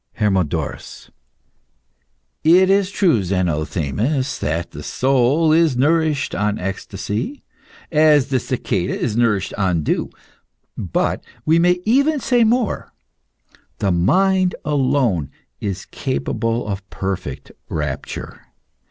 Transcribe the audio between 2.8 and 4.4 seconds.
true, Zenothemis,